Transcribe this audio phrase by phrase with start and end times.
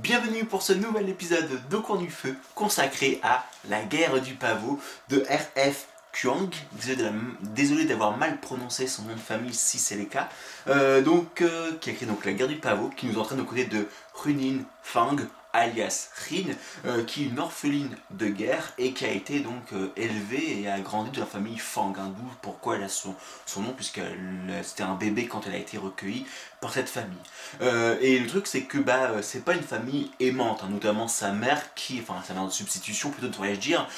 [0.00, 4.80] Bienvenue pour ce nouvel épisode de Cours du Feu consacré à la guerre du pavot
[5.10, 5.86] de R.F.
[6.14, 6.48] Kuang.
[7.42, 10.30] Désolé d'avoir mal prononcé son nom de famille si c'est le cas.
[10.68, 13.44] Euh, donc, euh, qui a écrit donc la guerre du pavot, qui nous entraîne aux
[13.44, 15.16] côtés de Runin Fang,
[15.52, 16.54] alias Rin,
[16.86, 20.80] euh, qui est une orpheline de guerre et qui a été donc élevée et a
[20.80, 21.92] grandi dans la famille Fang.
[21.98, 23.14] Hein, D'où pourquoi elle a son
[23.58, 24.00] nom, puisque
[24.62, 26.24] c'était un bébé quand elle a été recueillie
[26.70, 27.18] cette famille.
[27.60, 31.32] Euh, et le truc, c'est que bah, c'est pas une famille aimante, hein, notamment sa
[31.32, 33.88] mère, qui, enfin sa mère de substitution plutôt devrais-je dire,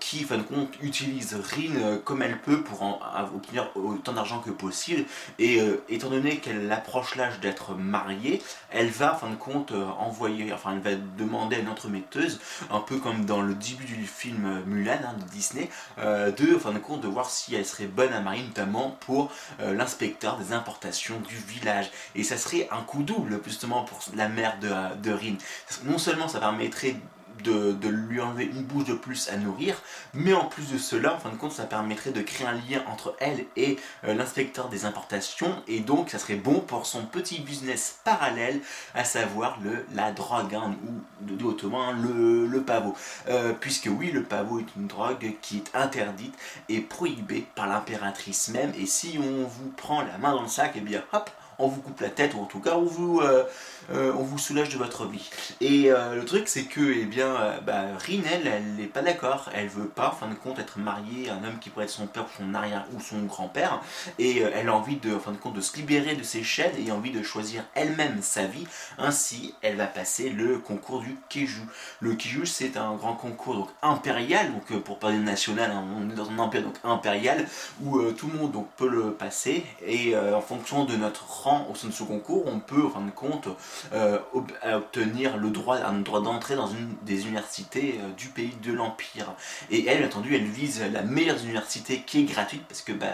[0.00, 3.00] qui, fin de compte, utilise Rin comme elle peut pour en,
[3.34, 5.04] obtenir autant d'argent que possible.
[5.38, 10.78] Et étant donné qu'elle approche l'âge d'être mariée, elle va, fin de compte, envoyer, enfin,
[10.78, 15.14] va demander à une entremetteuse, un peu comme dans le début du film Mulan hein,
[15.18, 18.42] de Disney, euh, de, fin de compte, de voir si elle serait bonne à marier,
[18.42, 19.30] notamment pour
[19.60, 21.87] euh, l'inspecteur des importations du village.
[22.14, 25.36] Et ça serait un coup double, justement, pour la mère de, de Rin.
[25.84, 26.96] Non seulement ça permettrait
[27.42, 29.80] de, lui enlever une bouche de plus à nourrir,
[30.14, 32.82] mais en plus de cela, en fin de compte, ça permettrait de créer un lien
[32.86, 37.40] entre elle et euh, l'inspecteur des importations, et donc ça serait bon pour son petit
[37.40, 38.60] business parallèle,
[38.94, 42.94] à savoir le, la drogue, hein, ou de d'autrement le, le pavot.
[43.28, 46.34] Euh, puisque oui, le pavot est une drogue qui est interdite
[46.68, 50.76] et prohibée par l'impératrice même, et si on vous prend la main dans le sac,
[50.76, 53.20] et eh bien hop, on vous coupe la tête, ou en tout cas on vous,
[53.20, 53.44] euh,
[53.92, 55.28] euh, on vous soulage de votre vie.
[55.60, 57.34] Et euh, le truc c'est que, eh bien,
[57.66, 61.34] bah, elle n'est pas d'accord, elle veut pas, en fin de compte, être mariée à
[61.34, 63.80] un homme qui pourrait être son père, son arrière ou son grand-père,
[64.18, 66.74] et elle a envie de, en fin de compte, de se libérer de ses chaînes
[66.78, 68.66] et envie de choisir elle-même sa vie.
[68.98, 71.62] Ainsi, elle va passer le concours du Keju.
[72.00, 76.14] Le Keju, c'est un grand concours donc impérial, donc pour parler national, hein, on est
[76.14, 77.46] dans un empire donc impérial
[77.82, 81.26] où tout le monde donc peut le passer et en fonction de notre
[81.70, 83.48] au sein de ce concours, on peut, en fin de compte,
[83.92, 84.18] euh,
[84.64, 89.34] obtenir le droit, un droit d'entrée dans une des universités euh, du pays de l'Empire.
[89.70, 93.06] Et elle, entendu, elle vise la meilleure université qui est gratuite, parce que bah,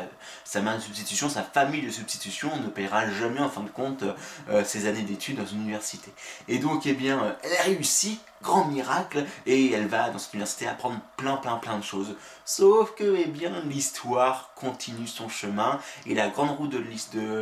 [0.45, 4.05] sa main de substitution, sa famille de substitution ne paiera jamais, en fin de compte,
[4.51, 6.13] euh, ses années d'études dans une université.
[6.49, 10.69] Et donc, eh bien, elle a réussi grand miracle, et elle va dans cette université
[10.69, 12.15] apprendre plein plein plein de choses.
[12.45, 16.79] Sauf que, eh bien, l'histoire continue son chemin, et la grande roue de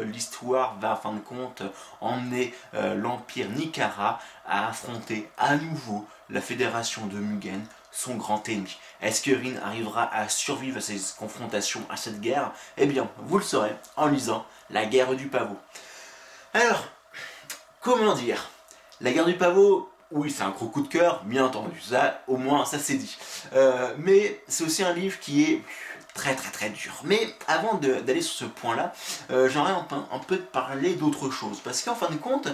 [0.04, 1.62] l'histoire va, en fin de compte,
[2.00, 8.76] emmener euh, l'Empire Nicara à affronter à nouveau la Fédération de Mugen, son grand ennemi.
[9.00, 12.52] Est-ce que Rin arrivera à survivre à ces confrontations, à cette guerre?
[12.76, 15.58] Eh bien, vous le saurez en lisant La guerre du pavot.
[16.54, 16.84] Alors,
[17.80, 18.50] comment dire?
[19.00, 22.36] La guerre du pavot, oui, c'est un gros coup de cœur, bien entendu, ça, au
[22.36, 23.16] moins, ça c'est dit.
[23.54, 25.62] Euh, mais c'est aussi un livre qui est
[26.14, 27.00] très très très dur.
[27.04, 28.92] Mais avant d'aller sur ce point-là,
[29.30, 31.60] euh, j'aimerais un, peu parler d'autre chose.
[31.64, 32.48] Parce qu'en fin de compte,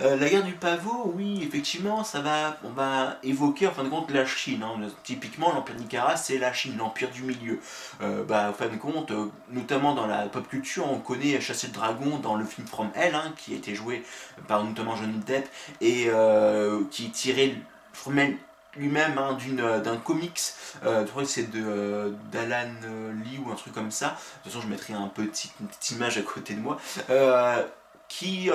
[0.00, 3.88] euh, la guerre du pavot, oui, effectivement, ça va, on va évoquer en fin de
[3.88, 4.62] compte la Chine.
[4.62, 4.88] Hein.
[5.04, 7.60] Typiquement, l'Empire Nicara, c'est la Chine, l'Empire du milieu.
[8.02, 9.12] Euh, bah, en fin de compte,
[9.50, 13.14] notamment dans la pop culture, on connaît Chasser le Dragon dans le film From Hell,
[13.14, 14.04] hein, qui a été joué
[14.48, 15.48] par notamment Johnny Depp,
[15.80, 16.08] et
[16.90, 17.54] qui tirait
[17.92, 18.36] From Hell
[18.76, 20.40] lui-même hein, euh, d'un comics,
[20.84, 22.72] euh, je crois que c'est euh, d'Alan
[23.24, 24.08] Lee ou un truc comme ça.
[24.08, 24.12] De
[24.44, 26.78] toute façon, je mettrai un petit, une petite image à côté de moi.
[28.06, 28.50] qui,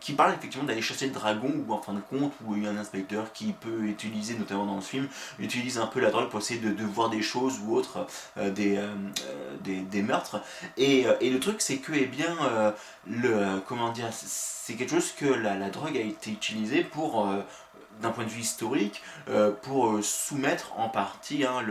[0.00, 2.66] qui parle effectivement d'aller chasser le dragon, ou en fin de compte, où il y
[2.66, 5.08] a un inspecteur qui peut utiliser, notamment dans le film,
[5.38, 8.82] utilise un peu la drogue pour essayer de, de voir des choses ou autres, des,
[9.62, 10.40] des, des, meurtres.
[10.78, 12.34] Et, et le truc, c'est que, eh bien,
[13.06, 17.28] le, comment dire, c'est quelque chose que la, la, drogue a été utilisée pour
[18.00, 21.62] d'un point de vue historique euh, pour euh, soumettre en partie hein,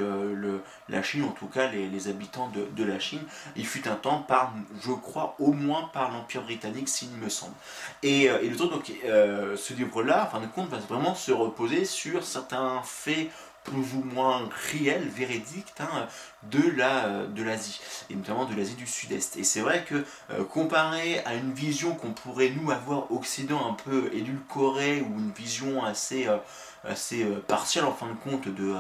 [0.90, 3.22] la Chine, en tout cas les, habitants de, la Chine.
[3.56, 7.56] Il fut un temps par, je crois, au moins par l'Empire britannique, s'il me semble.
[8.02, 11.32] Et, euh, et le truc, donc, ce livre-là, en fin de compte, va vraiment se
[11.32, 13.30] reposer sur certains faits
[13.64, 16.08] plus ou moins réel, véridique hein,
[16.44, 17.80] de la de l'Asie
[18.10, 19.38] et notamment de l'Asie du Sud-Est.
[19.38, 23.74] Et c'est vrai que euh, comparé à une vision qu'on pourrait nous avoir occident un
[23.74, 26.38] peu édulcorée ou une vision assez euh,
[26.84, 28.76] assez euh, partielle en fin de compte de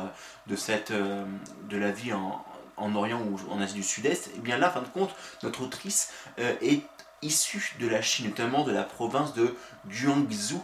[0.47, 2.43] de cette de la vie en,
[2.77, 5.15] en Orient ou en Asie du Sud-Est, et eh bien là, en fin de compte,
[5.43, 6.81] notre autrice est
[7.21, 9.55] issue de la Chine, notamment de la province de
[9.87, 10.61] Guangzhou,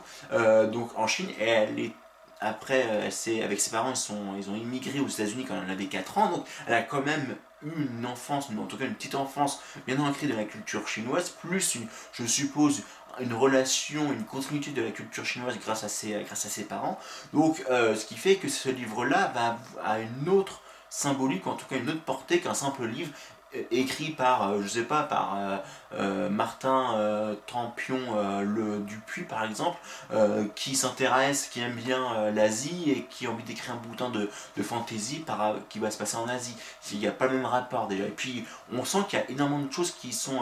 [0.72, 1.94] donc en Chine, et elle est
[2.39, 5.86] après, euh, avec ses parents, ils, sont, ils ont immigré aux États-Unis quand elle avait
[5.86, 9.15] 4 ans, donc elle a quand même eu une enfance, en tout cas une petite
[9.15, 11.77] enfance bien ancrée dans la culture chinoise, plus,
[12.13, 12.83] je suppose,
[13.19, 16.97] une relation, une continuité de la culture chinoise grâce à ses, grâce à ses parents.
[17.33, 21.65] Donc, euh, ce qui fait que ce livre-là va à une autre symbolique, en tout
[21.68, 23.12] cas une autre portée qu'un simple livre
[23.72, 25.38] écrit par, je sais pas, par
[26.30, 28.00] Martin Tampion
[28.42, 29.78] le Dupuis par exemple,
[30.56, 34.30] qui s'intéresse, qui aime bien l'Asie et qui a envie d'écrire un boutin de,
[34.62, 35.25] fantasy
[35.69, 36.56] qui va se passer en Asie.
[36.92, 38.04] Il n'y a pas le même rapport déjà.
[38.04, 40.42] Et puis on sent qu'il y a énormément de choses qui sont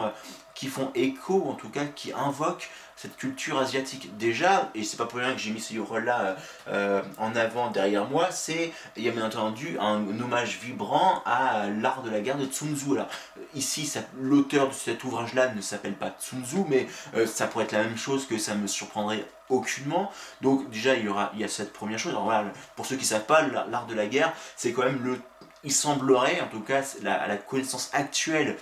[0.58, 4.16] qui font écho, en tout cas qui invoquent cette culture asiatique.
[4.16, 6.34] Déjà, et c'est pas pour rien que j'ai mis ce livre-là
[6.66, 11.68] euh, en avant derrière moi, c'est, il y a bien entendu un, hommage vibrant à
[11.68, 12.94] l'art de la guerre de Sun Tzu.
[12.94, 13.06] Alors,
[13.54, 17.72] ici, l'auteur de cet ouvrage-là ne s'appelle pas Sun Tzu, mais euh, ça pourrait être
[17.72, 20.10] la même chose que ça me surprendrait aucunement.
[20.40, 22.10] Donc déjà, il y, aura, il y a cette première chose.
[22.10, 25.04] Alors voilà, pour ceux qui ne savent pas, l'art de la guerre, c'est quand même
[25.04, 25.20] le...
[25.62, 28.56] Il semblerait, en tout cas, à la connaissance actuelle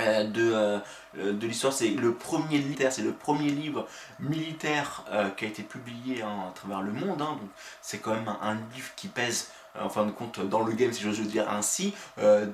[0.00, 0.78] euh, de, euh,
[1.14, 1.72] de l'histoire.
[1.72, 3.86] C'est le premier militaire, c'est le premier livre
[4.20, 7.22] militaire euh, qui a été publié à travers le monde.
[7.22, 7.38] Hein.
[7.80, 9.50] c'est quand même un, livre qui pèse
[9.82, 11.94] en fin de compte dans le game si j'ose dire ainsi.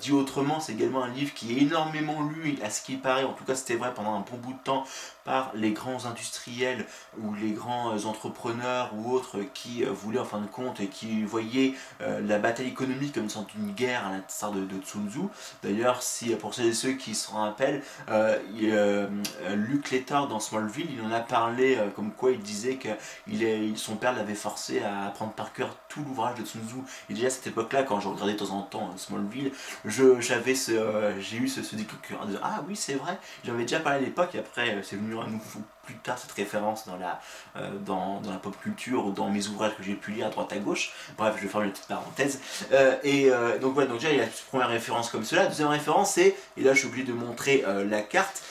[0.01, 3.33] dit autrement, c'est également un livre qui est énormément lu à ce qui paraît, en
[3.33, 4.85] tout cas c'était vrai pendant un bon bout de temps
[5.25, 6.87] par les grands industriels
[7.19, 10.89] ou les grands euh, entrepreneurs ou autres qui euh, voulaient en fin de compte et
[10.89, 14.85] qui voyaient euh, la bataille économique comme une sorte d'une guerre à l'instar de, de
[14.85, 15.21] Sun Tzu.
[15.63, 19.09] D'ailleurs, si pour ceux et ceux qui se rappellent, euh,
[19.55, 22.89] Luke Letter dans Smallville, il en a parlé comme quoi il disait que
[23.29, 26.77] il son père l'avait forcé à apprendre par cœur tout l'ouvrage de Sun Tzu.
[27.13, 29.53] Et déjà à cette époque-là, quand je regardais de temps en temps Smallville,
[29.85, 32.01] j'avais ce, j'ai eu ce, ce déclic
[32.43, 35.61] ah oui c'est vrai, j'avais déjà parlé à l'époque et après c'est venu à nouveau
[35.83, 37.21] plus tard cette référence dans la,
[37.57, 40.31] euh, dans, dans, la pop culture ou dans mes ouvrages que j'ai pu lire à
[40.31, 40.93] droite à gauche.
[41.19, 42.41] Bref, je vais faire une petite parenthèse.
[42.73, 45.47] Euh, et euh, donc voilà, donc déjà il y a une première référence comme cela.
[45.47, 48.43] Deuxième référence, c'est, et là je suis obligé de montrer la carte,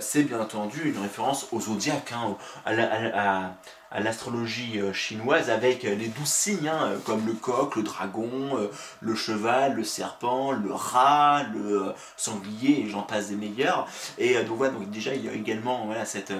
[0.00, 2.72] c'est bien entendu une référence au zodiaque, hein, à,
[3.42, 3.54] à
[3.98, 8.70] l'astrologie euh, chinoise avec euh, les douze signes, hein, comme le coq, le dragon, euh,
[9.00, 13.88] le cheval, le serpent, le rat, le sanglier, et j'en passe des meilleurs.
[14.18, 16.32] Et donc voilà, donc déjà il y a également voilà, cette,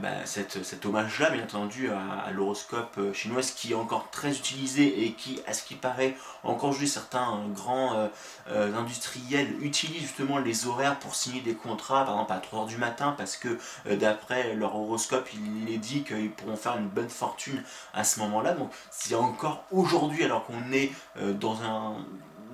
[0.00, 5.12] bah, cette, cet hommage-là, bien entendu, à, l'horoscope chinois qui est encore très utilisé et
[5.12, 6.14] qui, à ce qui paraît,
[6.44, 8.08] encore aujourd'hui certains grands
[8.48, 13.14] industriels utilisent justement les horaires pour signer des contrats, par exemple à 3h du matin,
[13.16, 13.58] parce que
[13.90, 17.62] d'après leur horoscope, il est dit qu'ils pourront faire une bonne fortune
[17.94, 18.54] à ce moment-là.
[18.54, 21.96] Donc c'est encore aujourd'hui, alors qu'on est euh, dans un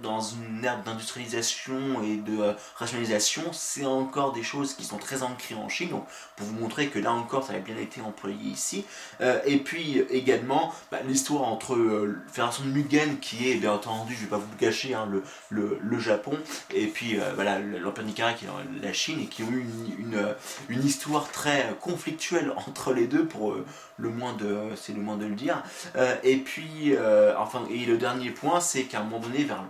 [0.03, 5.23] dans une ère d'industrialisation et de euh, rationalisation, c'est encore des choses qui sont très
[5.23, 6.07] ancrées en Chine, donc
[6.37, 8.85] pour vous montrer que là encore ça a bien été employé ici.
[9.21, 14.15] Euh, et puis également bah, l'histoire entre euh, Fédération de Mugen qui est bien entendu,
[14.15, 15.09] je vais pas vous le cacher, hein,
[15.51, 16.39] le, le, Japon,
[16.75, 18.49] et puis voilà l'Empire Nicara qui est
[18.83, 20.35] la Chine, et qui ont eu une, une,
[20.69, 23.57] une histoire très conflictuelle entre les deux pour
[23.97, 25.63] le moins de c'est le moins de le dire.
[26.23, 26.95] et puis
[27.39, 29.65] enfin et le dernier point c'est qu'à un moment donné vers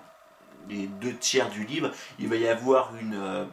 [0.69, 3.45] les deux tiers du livre, il va y avoir euh,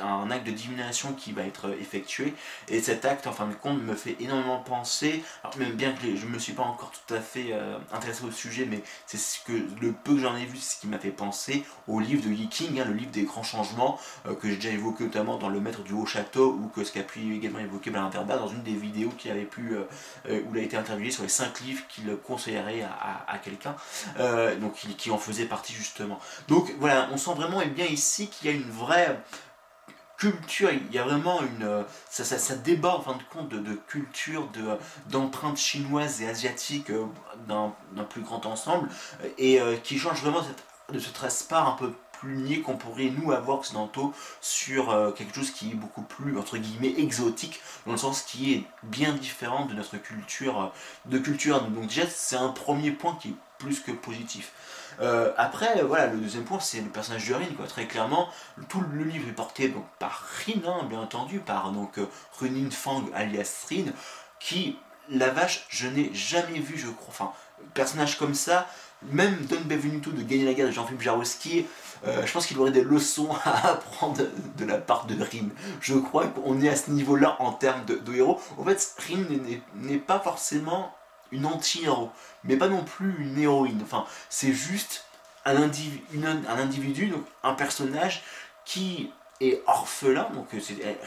[0.00, 2.34] un acte de divination qui va être effectué.
[2.68, 6.16] Et cet acte, en fin de compte, me fait énormément penser, alors même bien que
[6.16, 9.18] je ne me suis pas encore tout à fait euh, intéressé au sujet, mais c'est
[9.18, 12.00] ce que le peu que j'en ai vu, c'est ce qui m'a fait penser au
[12.00, 15.04] livre de Yi King, hein, le livre des grands changements, euh, que j'ai déjà évoqué
[15.04, 18.10] notamment dans Le Maître du Haut Château, ou que ce qu'a pu également évoquer Bernard
[18.10, 19.74] Verba dans une des vidéos qui avait pu,
[20.28, 23.74] où il a été interviewé sur les 5 livres qu'il conseillerait à, quelqu'un,
[24.60, 26.18] donc qui, en faisait partie justement.
[26.62, 29.20] Donc voilà, on sent vraiment et bien ici qu'il y a une vraie
[30.16, 31.84] culture, il y a vraiment une.
[32.08, 34.48] Ça, ça, ça déborde en fin de compte de, culture,
[35.08, 37.06] d'empreintes chinoises et asiatiques euh,
[37.48, 38.88] d'un plus grand ensemble,
[39.38, 40.42] et euh, qui change vraiment
[40.92, 41.92] de ce trace-part un peu
[42.28, 46.58] niais qu'on pourrait nous avoir occidentaux sur euh, quelque chose qui est beaucoup plus entre
[46.58, 50.72] guillemets exotique dans le sens qui est bien différent de notre culture
[51.06, 54.52] de culture donc déjà c'est un premier point qui est plus que positif
[55.00, 57.66] euh, après, voilà, le deuxième point, c'est le personnage de Rin, quoi.
[57.66, 58.28] Très clairement,
[58.68, 62.06] tout le livre est porté donc, par Rin, hein, bien entendu, par donc euh,
[62.38, 63.92] Runin Fang alias Rin,
[64.38, 67.34] qui, la vache, je n'ai jamais vu, je crois,
[67.74, 68.68] personnage comme ça,
[69.10, 71.66] même Don Benvenuto de Gagner la guerre de Jean-Philippe Jarouski,
[72.06, 74.22] euh, je pense qu'il aurait des leçons à apprendre
[74.56, 75.48] de la part de Rin.
[75.80, 78.40] Je crois qu'on est à ce niveau-là en termes de, héros.
[78.58, 79.24] En fait, Rin
[79.76, 80.94] n'est pas forcément
[81.30, 82.10] une anti-héros,
[82.44, 83.80] mais pas non plus une héroïne.
[83.82, 85.06] Enfin, c'est juste
[85.44, 88.22] un, individu, un personnage
[88.64, 89.10] qui
[89.66, 90.58] orphelin, donc euh,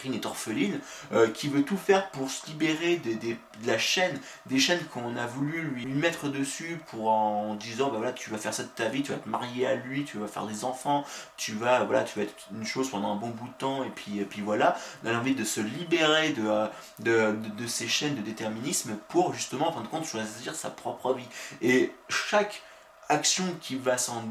[0.04, 0.80] Rin est orpheline,
[1.13, 5.25] euh, qui veut tout faire pour se libérer de, la chaîne, des chaînes qu'on a
[5.25, 8.89] voulu lui, mettre dessus pour en disant bah voilà tu vas faire ça de ta
[8.89, 11.06] vie, tu vas te marier à lui, tu vas faire des enfants,
[11.38, 13.89] tu vas voilà tu vas être une chose pendant un bon bout de temps et
[13.89, 16.68] puis et puis voilà, on a envie de se libérer de, euh,
[17.00, 21.13] de, de, ces chaînes de déterminisme pour justement en fin de compte choisir sa propre
[21.13, 21.27] vie.
[21.62, 22.62] Et chaque
[23.10, 24.24] action qui va s'en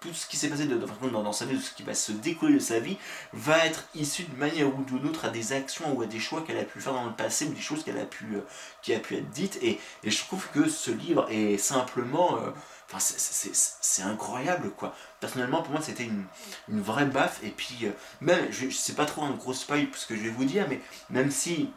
[0.00, 2.58] tout ce qui s'est passé dans, sa vie, tout ce qui va se découler de
[2.58, 2.96] sa vie,
[3.32, 6.42] va être issu d'une manière ou d'une autre à des actions ou à des choix
[6.42, 8.40] qu'elle a pu faire dans le passé ou des choses qu'elle a pu, euh,
[8.82, 9.58] qui a pu être dites.
[9.62, 12.36] Et, je trouve que ce livre est simplement.
[12.36, 12.50] Euh,
[12.90, 14.94] enfin, c'est incroyable quoi.
[15.20, 16.24] Personnellement, pour moi, c'était une,
[16.68, 17.40] une, vraie baffe.
[17.42, 17.90] Et puis, euh,
[18.20, 20.80] même, je, sais pas trop un gros spoil ce que je vais vous dire, mais
[21.10, 21.70] même si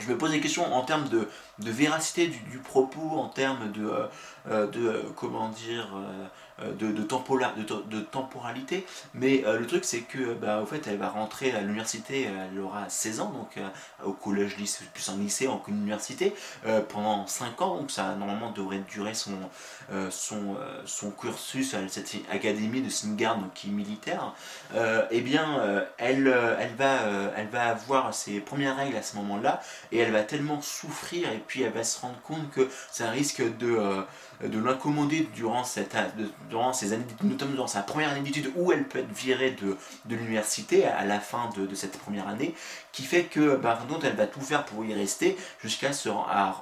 [0.00, 4.08] je me pose des questions en termes de, véracité du, propos, en termes de,
[4.46, 5.94] de comment dire,
[6.62, 8.86] euh, de, temporalité.
[9.14, 12.58] Mais euh, le truc, c'est que, bah, au fait, elle va rentrer à l'université, elle
[12.60, 13.68] aura 16 ans, donc euh,
[14.04, 14.56] au collège,
[14.92, 16.34] plus en lycée, en université,
[16.88, 17.76] pendant 5 ans.
[17.76, 19.32] Donc ça, normalement, devrait durer son,
[21.18, 24.34] cursus à cette académie de Singard, donc qui est militaire.
[25.10, 26.98] eh bien, elle, elle, va,
[27.36, 31.42] elle va avoir ses premières règles à ce moment-là, et elle va tellement souffrir, et
[31.46, 34.04] puis elle va se rendre compte que ça risque de
[34.42, 35.62] de l'incommoder durant,
[36.48, 39.76] durant ces années, notamment dans sa première année d'études où elle peut être virée de,
[40.08, 42.54] l'université à la fin de, cette première année,
[42.92, 46.10] qui fait que bah, elle va tout faire pour y rester jusqu'à se,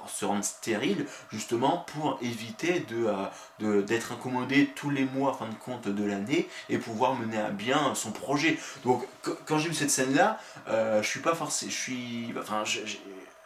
[0.07, 3.25] se, rendre stérile, justement pour éviter euh,
[3.59, 7.49] de, d'être incommodée tous les mois, fin de compte, de l'année et pouvoir mener à
[7.49, 8.57] bien son projet.
[8.83, 9.05] Donc,
[9.45, 11.35] quand j'ai vu cette scène-là, euh, je suis pas
[12.65, 13.01] j'ai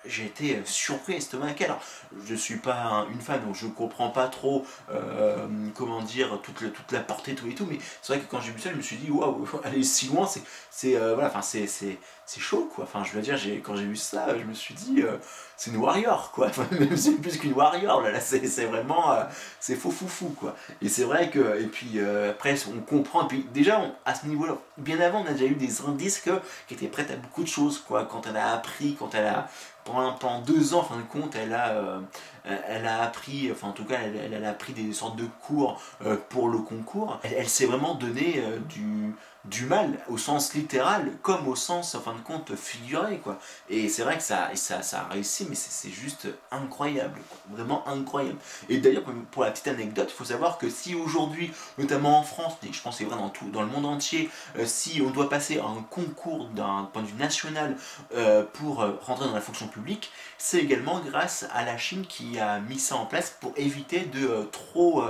[0.07, 1.65] été surpris, estomaqué.
[1.65, 1.81] Alors,
[2.25, 6.91] je suis pas une fan, donc je comprends pas trop, euh, comment dire, toute, toute
[6.91, 8.81] la portée, tout et tout, mais c'est vrai que quand j'ai vu ça, je me
[8.81, 12.85] suis dit, waouh, aller si loin, c'est, c'est, euh, voilà, enfin, c'est, c'est chaud, quoi.
[12.85, 15.17] Enfin, je veux dire, quand j'ai vu ça, je me suis dit, euh,
[15.57, 16.47] c'est une warrior, quoi.
[16.49, 19.15] Enfin, même c'est plus qu'une warrior, là, là c'est, vraiment,
[19.59, 20.55] c'est faux fou fou, quoi.
[20.81, 24.57] Et c'est vrai que, et puis après, on comprend, et puis déjà, à ce niveau-là,
[24.77, 27.47] bien avant, on a déjà eu des indices que, qui étaient prêtes à beaucoup de
[27.47, 28.05] choses, quoi.
[28.05, 29.47] Quand elle a appris, quand elle a
[29.85, 31.99] pendant, deux ans, en fin de compte, elle a, euh,
[32.43, 36.17] elle a appris, enfin en tout cas, elle, a appris des sortes de cours euh,
[36.29, 37.19] pour le concours.
[37.23, 39.13] Elle, s'est vraiment donné euh, du,
[39.49, 43.37] du mal au sens littéral comme au sens en fin de compte figuré quoi.
[43.69, 48.37] Et c'est vrai que ça, ça, ça a réussi mais c'est juste incroyable vraiment incroyable.
[48.69, 52.53] Et d'ailleurs pour la petite anecdote il faut savoir que si aujourd'hui notamment en France
[52.67, 55.29] et je pense c'est vrai dans tout dans le monde entier euh, si on doit
[55.29, 57.77] passer un concours d'un point de vue national
[58.15, 62.39] euh, pour euh, rentrer dans la fonction publique c'est également grâce à la Chine qui
[62.39, 65.03] a mis ça en place pour éviter de trop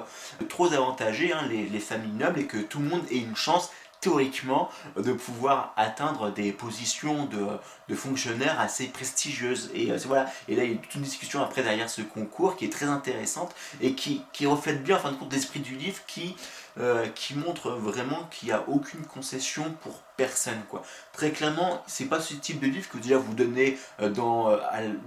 [0.49, 3.69] trop avantager hein, les, les familles nobles et que tout le monde ait une chance
[4.01, 9.71] théoriquement de pouvoir atteindre des positions de, fonctionnaires assez prestigieuses.
[9.73, 10.31] Et euh, voilà.
[10.47, 12.85] Et là, il y a toute une discussion après derrière ce concours qui est très
[12.85, 16.35] intéressante et qui, reflète bien, en fin de compte, l'esprit du livre qui,
[16.79, 20.61] euh, qui montre vraiment qu'il n'y a aucune concession pour personne.
[20.69, 20.83] Quoi.
[21.13, 24.57] Très clairement, c'est pas ce type de livre que déjà vous donnez euh, dans,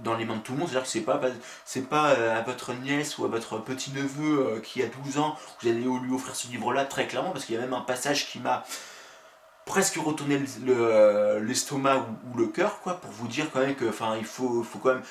[0.03, 0.67] dans les mains de tout le monde.
[0.67, 1.21] C'est-à-dire que c'est pas,
[1.65, 5.71] c'est pas à votre nièce ou à votre petit-neveu qui a 12 ans que vous
[5.71, 8.39] allez lui offrir ce livre-là, très clairement, parce qu'il y a même un passage qui
[8.39, 8.63] m'a
[9.69, 14.17] presque retourner euh, l'estomac ou, le cœur, quoi, pour vous dire quand même que, enfin,
[14.17, 15.03] il faut, faut quand même.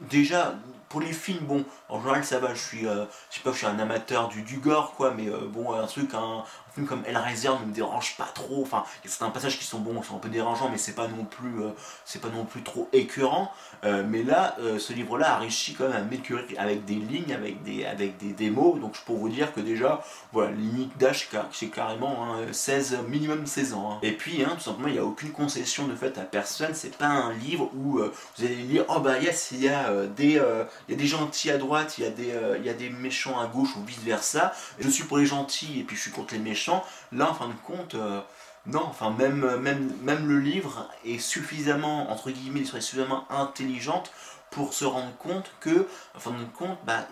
[0.00, 0.54] Déjà,
[0.90, 3.58] pour les films, bon, en général, ça va, je suis, euh, je sais pas, je
[3.58, 6.42] suis un amateur du, du gore, quoi, mais euh, bon, un truc, un,
[6.74, 8.62] film comme Hellraiser ne me dérange pas trop.
[8.62, 10.94] Enfin, il y a certains passages qui sont bons, sont un peu dérangeants, mais c'est
[10.94, 11.70] pas non plus, euh,
[12.04, 13.52] c'est pas non plus trop écœurant.
[13.82, 17.86] Mais là, ce livre-là a réussi quand même à m'écœurer avec des lignes, avec des,
[17.86, 18.76] avec des, mots.
[18.78, 20.04] Donc je peux vous dire que déjà,
[20.34, 23.92] voilà, limite d'âge, c'est carrément 16, hein, minimum 16 ans.
[23.92, 23.98] Hein.
[24.02, 26.74] Et puis, hein, tout simplement, il n'y a aucune concession de fait à personne.
[26.74, 30.40] C'est pas un livre où vous allez lire, oh bah yes, il y a des,
[30.88, 32.90] il y a des gentils à droite, il y a des, il y a des
[32.90, 34.52] méchants à gauche ou vice versa.
[34.78, 37.48] Je suis pour les gentils et puis je suis contre les méchants Là, en fin
[37.48, 38.20] de compte, euh,
[38.66, 44.12] non, enfin, même, même, même le livre est suffisamment, entre guillemets, suffisamment intelligente
[44.50, 47.06] pour se rendre compte que, en fin de compte, bah,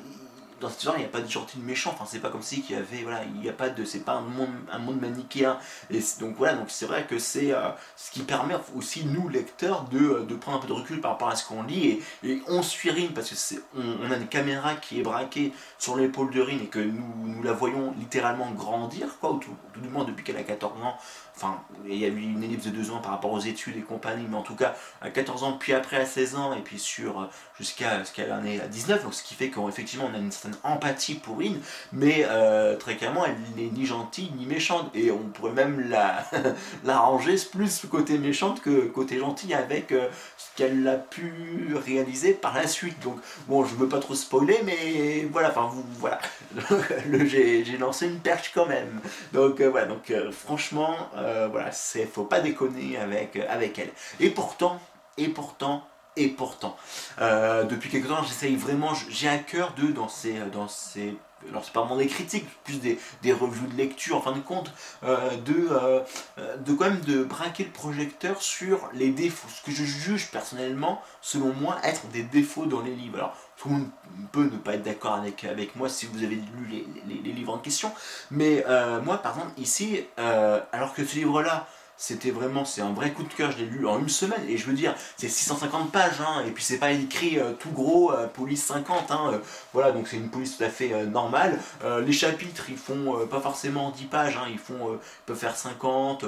[0.61, 1.91] dans cette histoire, il n'y a pas de gentil de méchant.
[1.95, 4.01] Enfin, c'est pas comme si qu'il y avait, voilà, il n'y a pas de, c'est
[4.01, 5.59] pas un monde, un monde manichéen.
[5.91, 9.85] Et donc voilà, donc c'est vrai que c'est euh, ce qui permet aussi nous lecteurs
[9.85, 12.43] de, euh, de, prendre un peu de recul par rapport à ce qu'on lit et,
[12.49, 16.41] on suit Rin parce que on, a une caméra qui est braquée sur l'épaule de
[16.41, 20.25] Rin et que nous, nous la voyons littéralement grandir, quoi, tout, tout du moins depuis
[20.25, 20.97] qu'elle a 14 ans
[21.39, 23.81] enfin, il y a eu une ellipse de deux ans par rapport aux études et
[23.81, 26.79] compagnie, mais en tout cas, à 14 ans, puis après à 16 ans, et puis
[26.79, 27.25] sur euh,
[27.57, 30.33] jusqu'à ce qu'elle en est à 19, donc ce qui fait qu'effectivement on a une
[30.33, 31.55] certaine empathie pour Rin,
[31.93, 36.25] mais euh, très clairement, elle n'est ni gentille ni méchante, et on pourrait même la,
[36.85, 42.33] la ranger plus côté méchante que côté gentille avec euh, ce qu'elle a pu réaliser
[42.33, 42.99] par la suite.
[43.01, 46.19] Donc, bon, je veux pas trop spoiler, mais voilà, enfin, voilà,
[47.27, 49.01] j'ai lancé une perche quand même.
[49.33, 50.97] Donc, voilà, donc franchement,
[51.29, 53.91] euh, voilà, c'est faut pas déconner avec, euh, avec elle.
[54.21, 54.81] Et pourtant,
[55.17, 56.77] et pourtant, et pourtant,
[57.21, 61.15] euh, depuis quelque temps, j'essaye vraiment, j'ai à cœur de, dans ces, dans ces
[61.49, 64.41] alors c'est pas vraiment des critiques, plus des, des, revues de lecture en fin de
[64.41, 64.73] compte,
[65.05, 69.71] euh, de, euh, de quand même de braquer le projecteur sur les défauts, ce que
[69.71, 73.19] je juge personnellement, selon moi, être des défauts dans les livres.
[73.19, 73.91] Alors tout le monde
[74.33, 76.87] peut ne pas être d'accord avec, avec moi si vous avez lu les,
[77.23, 77.93] les, livres en question,
[78.31, 81.67] mais euh, moi par exemple ici, alors que ce livre-là,
[81.99, 84.57] c'était vraiment, c'est un vrai coup de cœur, je l'ai lu en une semaine, et
[84.57, 88.13] je veux dire, c'est 650 pages, hein, et puis c'est pas écrit euh, tout gros,
[88.13, 89.39] euh, police 50, hein, euh,
[89.73, 91.59] voilà, donc c'est une police tout à fait normale.
[92.07, 96.25] les chapitres, ils font pas forcément 10 pages, hein, ils font, peuvent faire 50,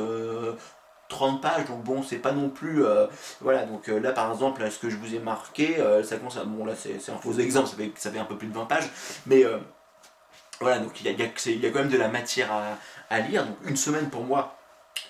[1.08, 2.82] 30 pages, donc bon, c'est pas non plus.
[3.40, 6.50] voilà, donc là par exemple, ce que je vous ai marqué, ça concerne.
[6.50, 8.64] Bon, là c'est un faux exemple, ça fait, ça fait un peu plus de 20
[8.64, 8.90] pages,
[9.26, 9.44] mais
[10.60, 12.50] voilà, donc il y a, y a, quand même de la matière
[13.08, 14.59] à lire, donc une semaine pour moi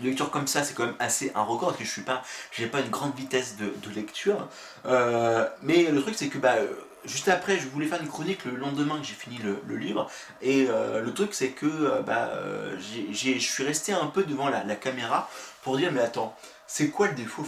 [0.00, 2.22] une lecture comme ça, c'est quand même assez un record parce que je suis pas,
[2.52, 4.48] j'ai pas une grande vitesse de, lecture.
[4.86, 6.56] Euh, mais le truc, c'est que bah,
[7.04, 10.08] juste après, je voulais faire une chronique le lendemain que j'ai fini le, livre.
[10.42, 12.30] Et euh, le truc, c'est que euh, bah,
[12.78, 15.28] je suis resté un peu devant la, caméra
[15.62, 16.34] pour dire mais attends,
[16.66, 17.44] c'est quoi le défaut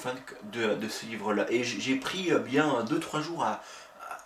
[0.53, 1.47] de, de ce livre-là?
[1.49, 3.63] Et j'ai pris bien 2-3 jours à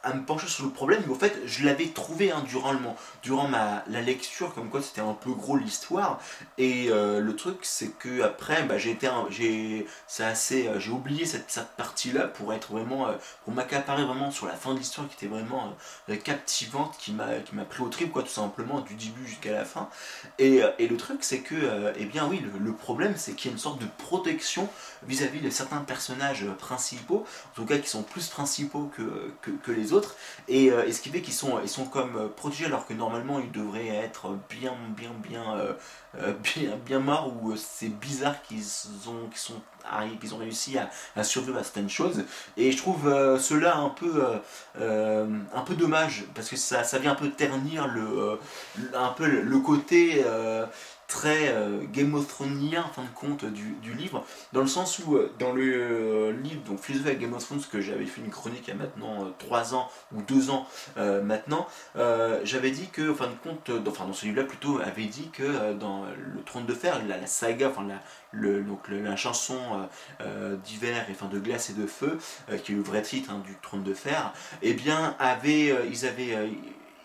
[0.07, 2.79] à me pencher sur le problème, mais au fait, je l'avais trouvé hein, durant, le,
[3.25, 6.21] durant ma, la lecture, comme quoi c'était un peu gros l'histoire.
[6.59, 10.93] Et euh, le truc, c'est que après, bah, j'ai été, j'ai, c'est assez, euh, j'ai
[10.93, 11.47] oublié cette,
[11.77, 15.27] partie-là pour être vraiment, euh, pour m'accaparer vraiment sur la fin de l'histoire qui était
[15.27, 15.75] vraiment
[16.23, 19.65] captivante, qui m'a, qui m'a pris au trip, quoi, tout simplement, du début jusqu'à la
[19.65, 19.89] fin.
[20.39, 23.61] Et, le truc, c'est que, eh bien oui, le, problème, c'est qu'il y a une
[23.61, 24.69] sorte de protection
[25.03, 29.33] vis-à-vis de certains personnages principaux, en tout cas qui sont plus principaux que,
[29.63, 29.96] que les autres
[30.49, 33.41] euh, et, ce qui fait qu'ils sont, ils sont comme euh, protégés alors que normalement
[33.41, 38.65] ils devraient être bien, bien, bien, euh, bien, bien morts ou c'est bizarre qu'ils
[39.09, 39.61] ont, qu'ils sont
[40.21, 40.77] qu'ils ont réussi
[41.15, 42.25] à, survivre à certaines choses.
[42.57, 43.05] Et je trouve
[43.39, 44.25] cela un peu,
[44.81, 48.41] un peu dommage parce que ça, ça vient un peu ternir le,
[48.95, 50.25] un peu le côté
[51.09, 55.17] très euh, Game of Thronesien en fin de compte du, livre, dans le sens où
[55.17, 58.31] euh, dans le euh, livre donc Philosophie avec Game of Thrones que j'avais fait une
[58.31, 61.67] chronique il y a maintenant 3 ans ou 2 ans maintenant,
[62.45, 65.73] j'avais dit que en fin de compte, enfin dans ce livre-là plutôt, avait dit que
[65.75, 68.01] dans le Trône de Fer, la, la saga, enfin la,
[68.33, 69.89] le, donc la chanson
[70.65, 72.19] d'hiver et fin de glace et de feu,
[72.65, 76.51] qui est le vrai titre hein, du Trône de Fer, eh bien avait, ils avaient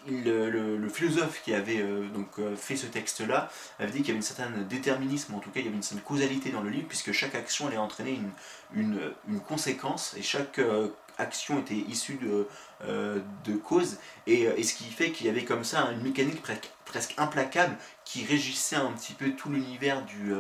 [0.08, 4.18] le, philosophe qui avait euh, donc, euh, fait ce texte-là avait dit qu'il y avait
[4.18, 6.88] une certaine déterminisme, en tout cas il y avait une certaine causalité dans le livre,
[6.88, 8.20] puisque chaque action allait entraîner
[8.74, 12.48] une, une, conséquence, et chaque euh, action était issue de,
[13.46, 17.14] de cause, et, ce qui fait qu'il y avait comme ça une mécanique presque, presque
[17.18, 20.34] implacable qui régissait un petit peu tout l'univers du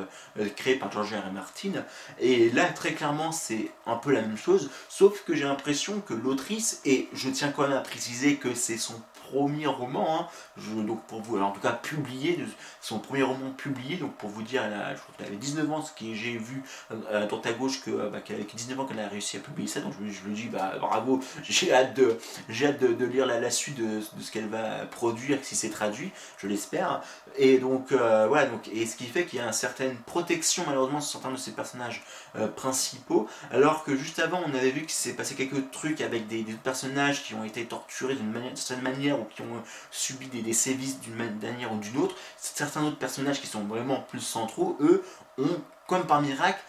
[0.56, 1.13] créé par George.
[1.13, 1.32] R.
[1.32, 1.86] Martin.
[2.19, 6.15] Et là, très clairement, c'est un peu la même chose, sauf que j'ai l'impression que
[6.15, 9.00] l'autrice, et je tiens quand même à préciser que c'est son
[9.32, 10.84] premier roman, hein.
[10.86, 12.38] donc pour vous, en tout cas publié,
[12.82, 16.13] son premier roman publié, donc pour vous dire, elle qu'elle avait 19 ans, ce que
[16.13, 19.39] j'ai vu euh, droite à gauche que, bah, qu'avec 19 ans qu'elle a réussi à
[19.39, 22.17] publier ça, donc je, je lui dis bah, bravo, j'ai hâte de,
[22.50, 26.48] j'ai hâte de, lire la, suite de, ce qu'elle va produire, si c'est traduit, je
[26.48, 27.02] l'espère.
[27.38, 30.63] Et donc euh, voilà, donc, et ce qui fait qu'il y a une certaine protection
[30.67, 32.04] malheureusement sur certains de ces personnages
[32.36, 36.28] euh, principaux, alors que juste avant on avait vu qu'il s'est passé quelques trucs avec
[36.28, 41.15] des personnages qui ont été torturés d'une certaine manière qui ont subi des, sévices d'une
[41.15, 42.15] manière ou d'une autre.
[42.38, 45.03] Certains autres personnages qui sont vraiment plus centraux, eux,
[45.38, 46.62] ont, comme par miracle,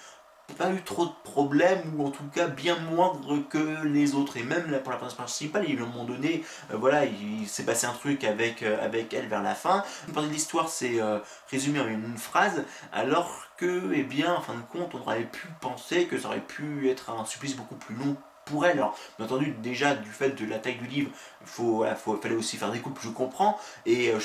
[0.52, 4.36] pas eu trop de problèmes, ou en tout cas bien moindre que les autres.
[4.36, 7.48] Et même là, pour la personne principale, il, à un moment donné, euh, voilà, il,
[7.48, 9.84] s'est passé un truc avec, euh, avec elle vers la fin.
[10.08, 11.18] Une partie de l'histoire c'est euh,
[11.50, 15.48] résumée en une, phrase, alors que, eh bien, en fin de compte, on aurait pu
[15.60, 18.78] penser que ça aurait pu être un supplice beaucoup plus long pour elle.
[18.78, 21.85] Alors, bien entendu, déjà du fait de la taille du livre, il faut,
[22.20, 23.59] fallait aussi faire des coupes, je comprends.
[23.87, 24.18] Et euh,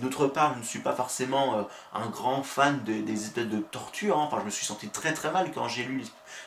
[0.00, 1.62] d'autre part, je ne suis pas forcément euh,
[1.94, 4.18] un grand fan des états de torture.
[4.18, 4.24] Hein.
[4.26, 6.04] Enfin, je me suis senti très très mal quand j'ai lu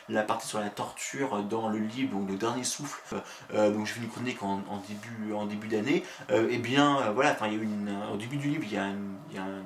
[0.08, 3.22] la partie sur la torture dans le livre, donc le dernier souffle.
[3.54, 6.04] Euh, donc, je fais une chronique en, début, en début d'année.
[6.30, 9.42] et eh bien, voilà, enfin, y a une, au début du livre, il y a
[9.42, 9.62] un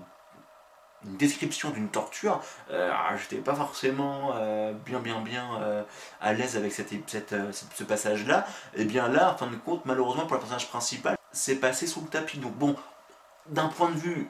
[1.06, 5.82] une description d'une torture, euh, j'étais pas forcément euh, bien bien bien euh,
[6.20, 10.34] à l'aise avec cette, ce passage-là, et bien là, en fin de compte, malheureusement pour
[10.34, 12.38] le personnage principal, c'est passé sous le tapis.
[12.38, 12.76] Donc bon,
[13.48, 14.28] d'un point de vue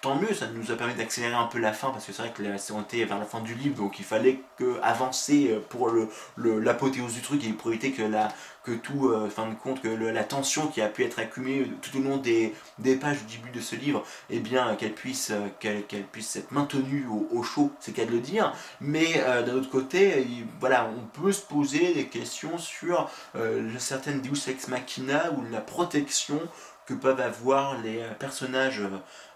[0.00, 2.32] tant mieux, ça nous a permis d'accélérer un peu la fin, parce que c'est vrai
[2.32, 4.40] que on était vers la fin du livre, donc il fallait
[4.82, 5.90] avancer pour
[6.36, 8.28] l'apothéose le, du truc et pour éviter que la,
[8.64, 11.98] que tout, euh, fin de compte, que la tension qui a pu être accumulée tout
[11.98, 15.84] au long des, des pages du début de ce livre, eh bien, qu'elle puisse, qu'elle,
[16.12, 18.52] puisse être maintenue au, chaud, c'est qu'à de le dire.
[18.80, 20.26] Mais d'un autre côté,
[20.60, 23.10] voilà, on peut se poser des questions sur
[23.78, 26.40] certaines Deus Ex Machina ou la protection
[26.86, 28.82] que peuvent avoir les personnages,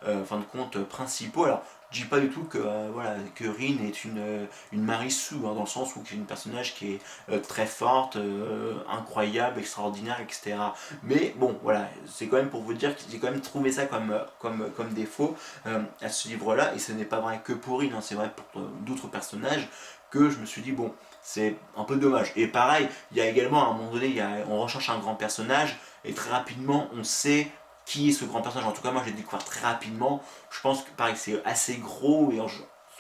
[0.03, 1.45] fin de compte, principaux.
[1.45, 1.63] Alors,
[1.95, 5.37] je dis pas du tout que, euh, voilà, que Rin est une, euh, une Marisu,
[5.37, 8.19] hein, dans le sens où c'est une personnage qui est euh, très forte,
[8.91, 10.57] incroyable, extraordinaire, etc.
[11.05, 13.87] Mais bon, voilà, c'est quand même pour vous dire que j'ai quand même trouvé ça
[13.87, 17.91] comme, comme, comme défaut à ce livre-là, et ce n'est pas vrai que pour Rin,
[17.95, 19.69] hein, c'est vrai pour d'autres personnages,
[20.11, 22.33] que je me suis dit, bon, c'est un peu dommage.
[22.37, 25.79] Et pareil, il y a également à un moment donné, on recherche un grand personnage,
[26.05, 27.49] et très rapidement, on sait
[27.87, 28.69] qui est ce grand personnage.
[28.69, 30.23] En tout cas, moi, je l'ai découvert très rapidement.
[30.51, 32.39] Je pense que, pareil, c'est assez gros et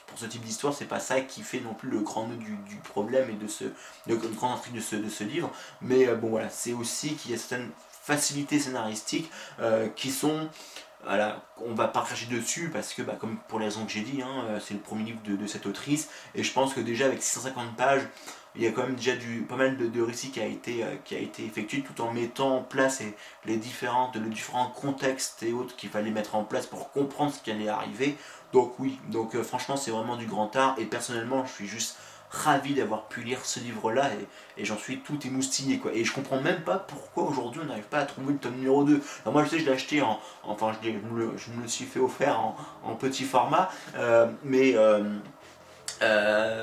[0.06, 2.76] pour ce type d'histoire, c'est pas ça qui fait non plus le grand nœud du,
[2.76, 3.64] problème et de ce,
[4.06, 5.50] le, grand intrigue de ce, de ce livre.
[5.80, 10.48] Mais euh, bon, voilà, c'est aussi qu'il y a certaines facilités scénaristiques euh, qui sont
[11.06, 14.00] voilà, on va pas cracher dessus parce que, bah, comme pour les raisons que j'ai
[14.00, 16.80] dit, hein, euh, c'est le premier livre de, de, cette autrice et je pense que
[16.80, 18.02] déjà avec 650 pages,
[18.56, 19.12] il y a quand même déjà
[19.48, 21.50] pas mal de, récits qui a, été, euh, qui a été
[21.82, 23.14] tout en mettant en place les,
[23.46, 24.12] les différents
[24.74, 28.16] contextes et autres qu'il fallait mettre en place pour comprendre ce qui allait arriver.
[28.52, 31.96] Donc oui, donc euh, franchement c'est vraiment du grand art et personnellement je suis juste
[32.30, 34.10] ravi d'avoir pu lire ce livre-là
[34.56, 35.92] et, j'en suis tout émoustillé quoi.
[35.92, 38.84] Et je comprends même pas pourquoi aujourd'hui on n'arrive pas à trouver le tome numéro
[38.84, 39.00] 2.
[39.22, 42.00] Alors moi je sais je l'ai acheté en, enfin je, me je, me suis fait
[42.00, 42.40] offert
[42.84, 44.74] en, petit format, euh, mais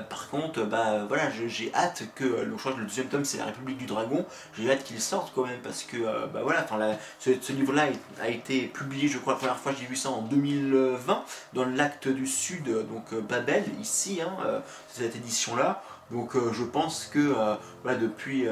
[0.10, 3.86] par contre, bah voilà, j'ai hâte que le le deuxième tome c'est la République du
[3.86, 4.26] Dragon.
[4.58, 6.66] J'ai hâte qu'il sorte quand même parce que euh, bah voilà,
[7.20, 7.86] ce, livre-là
[8.22, 11.24] a été publié, je crois la première fois j'ai vu ça en 2020
[11.54, 15.84] dans l'acte du Sud, donc euh, Babel ici, hein, cette édition-là.
[16.12, 17.34] Donc je pense que
[17.84, 18.46] voilà depuis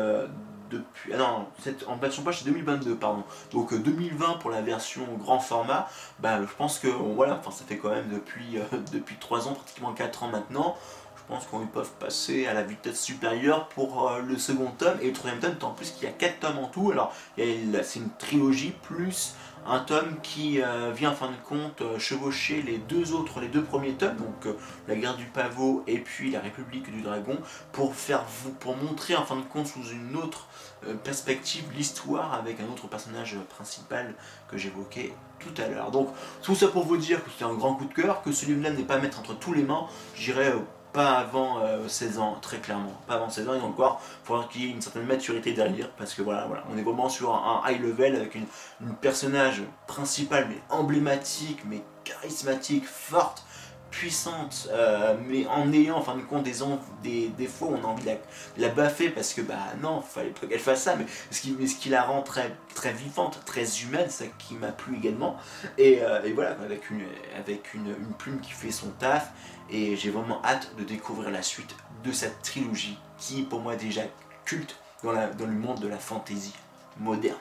[0.70, 1.14] depuis.
[1.14, 1.48] Ah non,
[1.88, 3.24] en version page c'est 2022, pardon.
[3.52, 7.64] Donc 2020 euh, pour la version grand format, bah, je pense que voilà, enfin, ça
[7.66, 10.78] fait quand même depuis, euh, depuis 3 ans, pratiquement 4 ans maintenant.
[11.16, 15.08] Je pense qu'on peut passer à la vitesse supérieure pour euh, le second tome et
[15.08, 16.92] le troisième tome, tant plus qu'il y a 4 tomes en tout.
[16.92, 22.00] Alors, c'est une trilogie plus un tome qui euh, vient en fin de compte euh,
[22.00, 24.54] chevaucher les deux autres, les deux premiers tomes, donc euh,
[24.88, 27.38] la guerre du pavot et puis la République du dragon,
[27.72, 28.24] pour faire
[28.60, 30.48] pour montrer en fin de compte sous une autre
[31.04, 34.16] perspective l'histoire avec un autre personnage principal
[34.50, 35.92] que j'évoquais tout à l'heure.
[35.92, 36.10] Donc
[36.42, 38.72] tout ça pour vous dire que c'est un grand coup de cœur, que ce livre-là
[38.72, 40.54] n'est pas mettre entre tous les mains, j'irai
[40.94, 42.94] pas avant 16 euh, ans, très clairement.
[43.08, 45.90] Pas avant 16 ans, et encore, il faudra qu'il y ait une certaine maturité derrière,
[45.92, 48.46] parce que voilà, voilà on est vraiment sur un, high level avec une,
[49.02, 53.44] personnage principal, mais emblématique, mais charismatique, forte,
[53.92, 58.62] puissante, euh, mais en ayant en fin de compte des, fois on a envie de
[58.62, 61.42] la, baffer parce que bah non, fallait pas qu'elle fasse ça, mais ce
[61.76, 62.52] qui, la rend très,
[62.94, 65.38] vivante, très humaine, ça qui m'a plu également.
[65.78, 67.04] Et, euh, voilà, avec, une,
[67.38, 69.32] avec une, plume qui fait son taf
[69.70, 74.02] et j'ai vraiment hâte de découvrir la suite de cette trilogie qui pour moi déjà
[74.46, 76.56] culte dans, le monde de la fantaisie
[77.00, 77.38] moderne.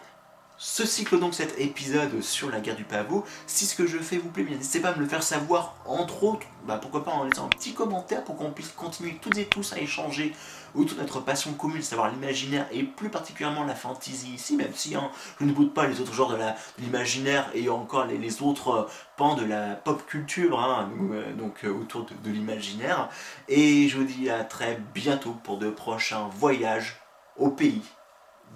[0.60, 3.24] Ce cycle donc cet épisode sur la guerre du pavot.
[3.46, 6.24] Si ce que je fais vous plaît, n'hésitez pas à me le faire savoir, entre
[6.24, 9.44] autres, bah pourquoi pas en laissant un petit commentaire pour qu'on puisse continuer toutes et
[9.44, 10.34] tous à échanger
[10.74, 14.96] autour de notre passion commune, savoir l'imaginaire et plus particulièrement la fantasy ici, même si
[14.96, 16.38] hein, je ne doute pas les autres genres de
[16.80, 21.70] l'imaginaire et encore les, autres euh, pans de la pop culture, hein, euh, donc euh,
[21.70, 23.08] autour de l'imaginaire.
[23.46, 26.96] Et je vous dis à très bientôt pour de prochains voyages
[27.36, 27.82] au pays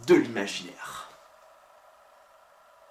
[0.08, 1.01] de l'imaginaire.